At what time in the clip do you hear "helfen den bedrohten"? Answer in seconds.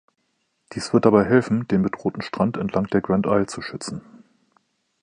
1.25-2.23